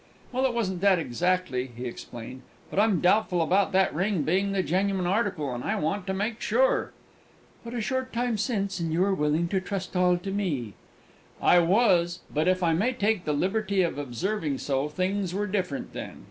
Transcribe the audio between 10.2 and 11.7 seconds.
me!" "I